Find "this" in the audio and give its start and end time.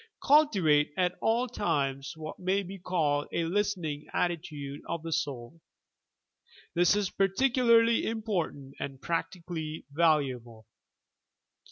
6.73-6.95